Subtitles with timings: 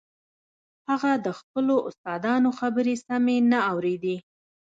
[0.89, 4.17] هغه د خپلو استادانو خبرې سمې نه اورېدې.